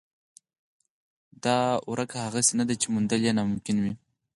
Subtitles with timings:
[1.43, 1.57] دا
[1.91, 3.93] ورکه هغسې نه ده چې موندل یې ناممکن وي.